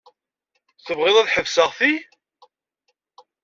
Tebɣid 0.85 1.15
ad 1.21 1.31
ḥesbeɣ 1.35 1.69
ti? 1.77 1.93